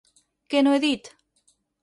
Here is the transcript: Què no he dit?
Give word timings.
Què 0.53 0.63
no 0.67 0.73
he 0.77 0.81
dit? 0.85 1.11